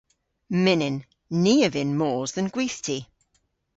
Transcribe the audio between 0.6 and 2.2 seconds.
Mynnyn. Ni a vynn